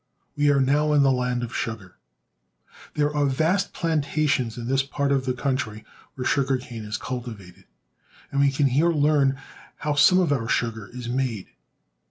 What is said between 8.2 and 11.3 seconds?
and we can here learn how some of our sugar is